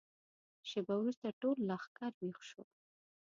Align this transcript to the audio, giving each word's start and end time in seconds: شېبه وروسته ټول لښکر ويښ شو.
شېبه 0.69 0.93
وروسته 0.97 1.27
ټول 1.41 1.57
لښکر 1.69 2.11
ويښ 2.19 2.39
شو. 2.49 2.63